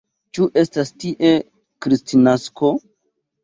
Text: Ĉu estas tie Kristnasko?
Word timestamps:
Ĉu 0.37 0.47
estas 0.61 0.93
tie 1.03 1.31
Kristnasko? 1.87 2.77